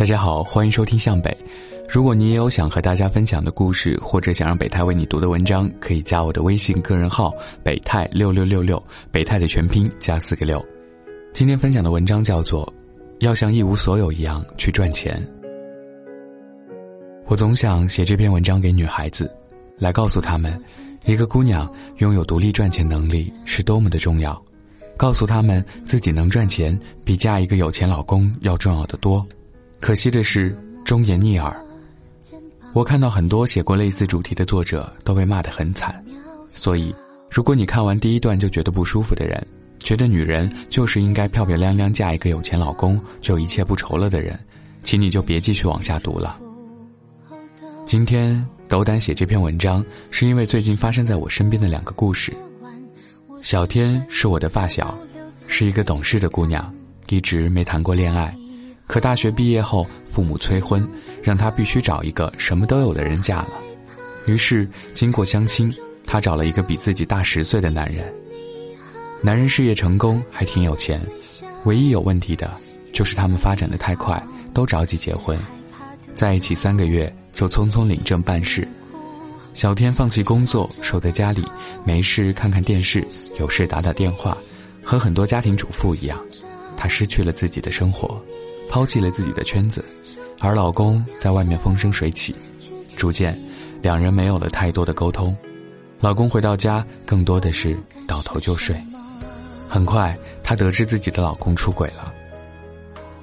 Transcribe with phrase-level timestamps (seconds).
[0.00, 1.36] 大家好，欢迎收听向北。
[1.86, 7.30] 如果你也有想和大家分享的故事，或者想让北太为你读的文章，可以加我的微信个人号
[7.62, 8.82] “北太六六六六”，
[9.12, 10.64] 北太的全拼加四个六。
[11.34, 12.66] 今天分享的文章叫做
[13.18, 15.22] 《要像一无所有一样去赚钱》。
[17.26, 19.30] 我总想写这篇文章给女孩子，
[19.76, 20.58] 来告诉她们，
[21.04, 24.42] 一个姑娘拥有独立赚钱能力是多么的重要。
[24.96, 29.26] 告诉他们自己能赚钱，比嫁一个有钱老公要重要的多。
[29.80, 30.54] 可惜的是，
[30.84, 31.54] 忠言逆耳。
[32.72, 36.04] 我看到很多写过类似主题的作者都被骂得很惨。
[36.52, 36.94] 所以，
[37.30, 39.44] 如果你看完第一段就觉得不舒服的人，
[39.78, 44.38] 觉得女人就是应该漂漂亮亮嫁一个有钱老公就一切不愁了的人，
[44.84, 46.38] 请你就别继续往下读了。
[47.86, 52.32] 今天斗胆写这篇文章，是因为最近发生在我身边的两个故事。
[53.42, 54.96] 小天是我的发小，
[55.46, 56.72] 是一个懂事的姑娘，
[57.08, 58.32] 一直没谈过恋爱。
[58.90, 60.84] 可大学毕业后，父母催婚，
[61.22, 63.52] 让她必须找一个什么都有的人嫁了。
[64.26, 65.72] 于是经过相亲，
[66.04, 68.12] 她找了一个比自己大十岁的男人。
[69.22, 71.00] 男人事业成功，还挺有钱，
[71.66, 72.50] 唯一有问题的，
[72.92, 74.20] 就是他们发展的太快，
[74.52, 75.38] 都着急结婚，
[76.12, 78.66] 在一起三个月就匆匆领证办事。
[79.54, 81.46] 小天放弃工作，守在家里，
[81.84, 83.06] 没事看看电视，
[83.38, 84.36] 有事打打电话，
[84.82, 86.18] 和很多家庭主妇一样，
[86.76, 88.20] 她失去了自己的生活，
[88.70, 89.84] 抛弃了自己的圈子，
[90.38, 92.34] 而老公在外面风生水起，
[92.96, 93.38] 逐渐，
[93.82, 95.36] 两人没有了太多的沟通，
[95.98, 97.76] 老公回到家更多的是
[98.06, 98.80] 倒头就睡，
[99.68, 102.12] 很快，她得知自己的老公出轨了。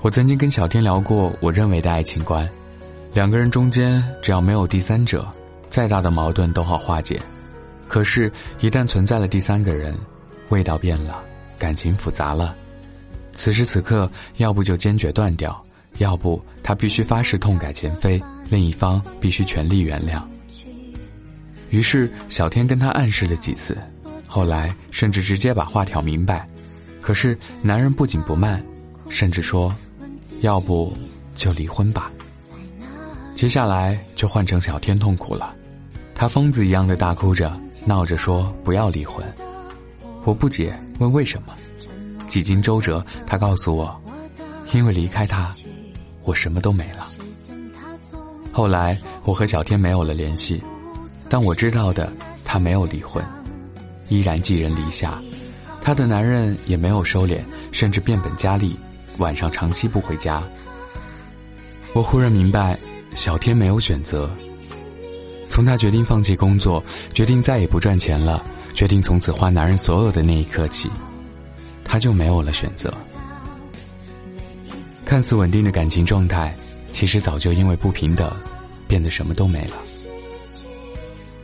[0.00, 2.48] 我曾经跟小天聊过我认为的爱情观，
[3.12, 5.26] 两个人中间只要没有第三者。
[5.70, 7.20] 再大的矛盾都好化解，
[7.88, 9.92] 可是，一旦存在了第三个人，
[10.50, 11.20] 味道变了，
[11.58, 12.54] 感情复杂了。
[13.34, 15.62] 此时此刻，要不就坚决断掉，
[15.98, 20.22] 要不他必须发誓痛改前非，另一方必须全力原谅。
[21.70, 23.76] 于是，小天跟他暗示了几次，
[24.26, 26.48] 后来甚至直接把话挑明白。
[27.00, 28.64] 可是，男人不紧不慢，
[29.08, 29.74] 甚至说
[30.40, 30.96] ：“要不
[31.34, 32.10] 就离婚吧。”
[33.34, 35.54] 接下来就换成小天痛苦了。
[36.14, 37.52] 他疯子一样的大哭着，
[37.84, 39.26] 闹着说不要离婚。
[40.22, 41.52] 我不解，问为什么？
[42.34, 43.96] 几经周折，他告诉我，
[44.72, 45.54] 因为离开他，
[46.24, 47.06] 我什么都没了。
[48.50, 50.60] 后来我和小天没有了联系，
[51.28, 52.12] 但我知道的，
[52.44, 53.24] 他没有离婚，
[54.08, 55.22] 依然寄人篱下。
[55.80, 57.38] 他的男人也没有收敛，
[57.70, 58.76] 甚至变本加厉，
[59.18, 60.42] 晚上长期不回家。
[61.92, 62.76] 我忽然明白，
[63.14, 64.28] 小天没有选择。
[65.48, 70.90] 从他决定放弃工作，决定再也不赚钱了，决定从此花男人所有的那一刻起，
[71.94, 72.92] 他就没有了选择。
[75.04, 76.52] 看似稳定的感情状态，
[76.90, 78.36] 其实早就因为不平等，
[78.88, 79.76] 变得什么都没了。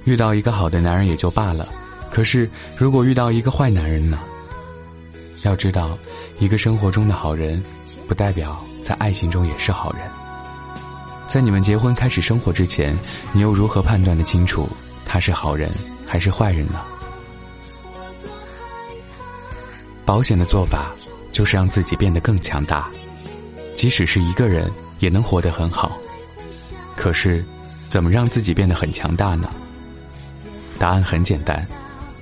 [0.02, 1.68] 遇到一个好的男人也就罢了，
[2.10, 4.18] 可是如果遇到一个坏男人呢？
[5.44, 5.96] 要知道，
[6.40, 7.62] 一个生活中的好人，
[8.08, 10.02] 不代表在爱情中也是好人。
[11.28, 12.98] 在你们结婚开始生活之前，
[13.32, 14.68] 你又如何判断的清楚
[15.04, 15.70] 他是好人
[16.04, 16.80] 还是坏人呢？
[20.10, 20.92] 保险的做法
[21.30, 22.90] 就是让自己变得更强大，
[23.76, 25.96] 即使是一个人也能活得很好。
[26.96, 27.44] 可是，
[27.88, 29.48] 怎么让自己变得很强大呢？
[30.80, 31.64] 答案很简单，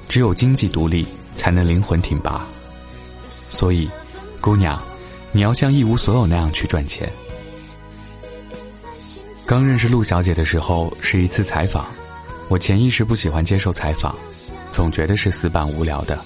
[0.06, 2.46] 只有经济独立，才能灵魂挺拔。
[3.48, 3.88] 所以，
[4.38, 4.78] 姑娘，
[5.32, 7.10] 你要像一无所有那样去赚钱。
[9.46, 11.86] 刚认识陆小姐的时候是一次采访，
[12.48, 14.14] 我潜意识不喜欢接受采访，
[14.72, 16.22] 总觉得是死板无聊的。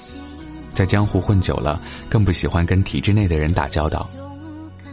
[0.73, 4.09] 在江湖混久了，更不喜欢跟体制内的人打交道。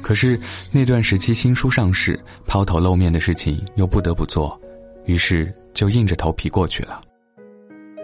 [0.02, 0.40] 可是
[0.72, 4.60] 那段时期新书上市，抛头露面的事情又不得不做，
[5.06, 7.02] 于是就硬着头皮过去了。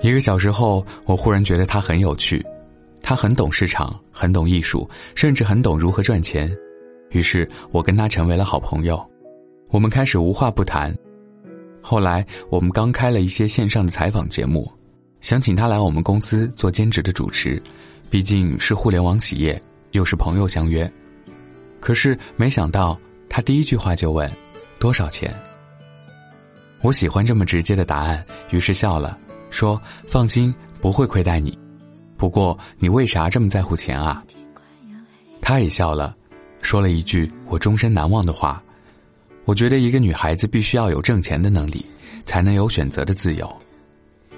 [0.02, 2.46] 一个小时后，我忽然觉得他很有趣，
[3.02, 6.54] 他很懂市场，很懂艺术，甚至很懂如何赚钱，
[7.12, 9.04] 于是我跟他成为了好朋友。
[9.70, 10.96] 我们开始无话不谈，
[11.82, 14.70] 后来我们刚开了一些线上的采访节目，
[15.26, 17.60] 想请他来我们公司做兼职的主持，
[18.12, 20.90] 毕竟是互联网企业，又是朋友相约。
[21.80, 22.96] 可是没想到
[23.28, 24.32] 他第一句话就问
[24.78, 25.36] ：“多少钱？”
[26.82, 29.18] 我喜欢这么直接的答案，于是笑了，
[29.50, 31.58] 说：“放心，不会亏待你。
[32.18, 34.24] 不过你为啥这么在乎钱啊？”
[35.42, 36.16] 他也笑了，
[36.62, 38.62] 说了一句我终身难忘的话。
[39.46, 41.84] 我觉得一个女孩子必须要有挣钱的能力，
[42.28, 43.52] 才能有选择的自由，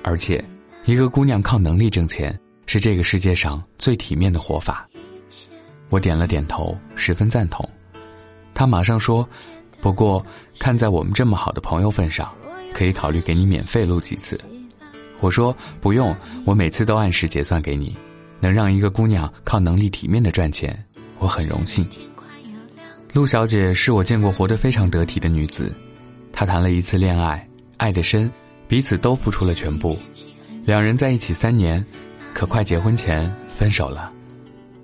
[0.02, 0.42] 而且，
[0.88, 2.34] 一个姑娘靠能力挣钱
[2.66, 4.88] 是这个世界上最体面的活法。
[5.90, 7.70] 我点了点头，十分赞同。
[8.54, 9.28] 他马上说
[9.82, 10.26] ：“不过，
[10.58, 12.34] 看在我们这么好的朋友份上，
[12.74, 14.40] 可以考虑给你免费录几次。”
[15.20, 17.94] 我说：“不用，我每次都按时结算给你。
[18.40, 20.82] 能让一个姑娘靠能力体面的赚钱，
[21.20, 21.86] 我很荣幸。”
[23.12, 25.70] 陆小姐是我见过活得非常得体的女子，
[26.32, 27.46] 她谈了一次恋爱，
[27.76, 28.32] 爱得深，
[28.70, 30.00] 彼此都付出了全部。
[30.68, 31.84] 两人在一起三年，
[32.34, 34.12] 可快结婚前分手了。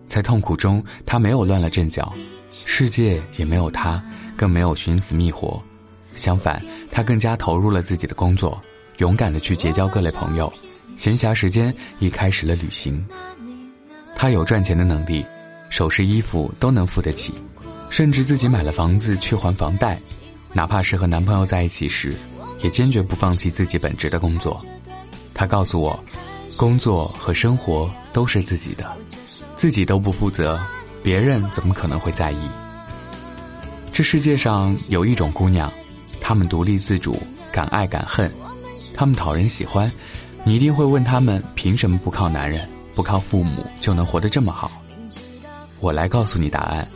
[0.08, 2.14] 在痛苦中，他没有乱了阵脚。
[2.50, 4.02] 世界也没有他，
[4.38, 5.62] 更没有寻死觅活。
[6.14, 8.58] 相反，他更加投入了自己的工作，
[9.00, 10.52] 勇敢的去结交各类朋友。
[10.96, 13.06] 闲暇时间亦开始了旅行。
[14.16, 15.26] 他有赚钱的能力，
[15.70, 17.34] 首饰、衣服都能付得起，
[17.90, 20.00] 甚至自己买了房子去还房贷。
[20.54, 22.16] 哪怕是和男朋友在一起时，
[22.62, 24.66] 也坚决不放弃自己本职的工作。
[25.34, 26.04] 他告诉我，
[26.56, 28.90] 工作和生活都是自己的，
[29.56, 30.60] 自己都不负责。
[31.02, 32.38] 别人怎么可能会在意？
[33.92, 35.72] 这世界上有一种姑娘，
[36.22, 37.18] 她们独立自主，
[37.52, 38.32] 敢爱敢恨，
[38.96, 39.92] 她们讨人喜欢。
[40.46, 44.72] 你一定会问她们，凭什么不靠男人，不靠父母就能活得这么好？
[45.80, 46.88] 我来告诉你答案：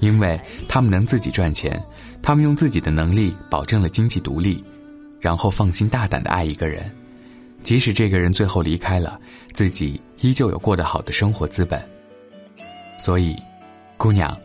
[0.00, 0.38] 因为
[0.68, 1.82] 她们能自己赚钱，
[2.22, 4.62] 她们用自己的能力保证了经济独立，
[5.20, 6.90] 然后放心大胆的爱一个人，
[7.62, 9.20] 即使这个人最后离开了，
[9.52, 11.82] 自己依旧有过得好的生活资本。
[12.98, 13.36] 所以，
[13.96, 14.36] 姑娘，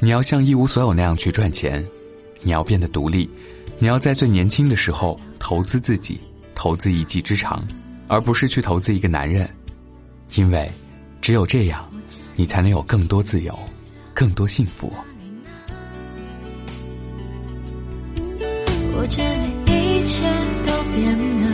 [0.00, 1.84] 你要像一无所有那样去赚钱，
[2.42, 3.28] 你要变得独立，
[3.78, 6.20] 你要在最年轻的时候投资自己，
[6.54, 7.66] 投资一技之长，
[8.08, 9.48] 而不是去投资一个男人，
[10.34, 10.70] 因为
[11.20, 11.88] 只有这样，
[12.36, 13.58] 你才能有更多自由，
[14.12, 14.92] 更多幸福。
[18.96, 20.22] 我觉得一切
[20.66, 21.53] 都变了，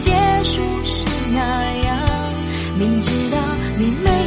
[0.00, 0.10] 结
[0.44, 1.38] 束是那
[1.84, 1.98] 样？
[2.78, 3.38] 明知道
[3.78, 4.19] 你没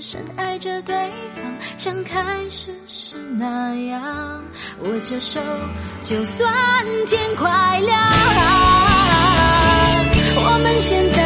[0.00, 0.94] 深爱着对
[1.34, 4.44] 方，像开始时那样？
[4.82, 5.40] 握着手，
[6.02, 6.52] 就算
[7.06, 7.98] 天快亮。
[10.38, 11.25] 我们现在